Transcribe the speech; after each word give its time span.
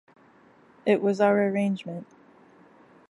It 0.83 0.99
was 0.99 1.21
our 1.21 1.39
arrangement. 1.47 2.07